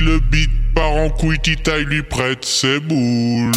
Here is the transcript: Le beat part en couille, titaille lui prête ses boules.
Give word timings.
Le 0.00 0.20
beat 0.20 0.50
part 0.74 0.94
en 0.94 1.10
couille, 1.10 1.40
titaille 1.40 1.84
lui 1.84 2.02
prête 2.02 2.44
ses 2.44 2.78
boules. 2.78 3.50